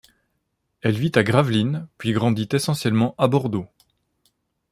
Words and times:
Elle 0.81 0.97
vit 0.97 1.11
à 1.13 1.21
Gravelines, 1.21 1.87
puis 1.99 2.11
grandit 2.13 2.49
essentiellement 2.53 3.13
à 3.19 3.27
Bordeaux. 3.27 3.67